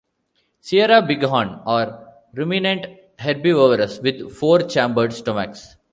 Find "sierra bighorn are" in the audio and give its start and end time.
0.61-2.07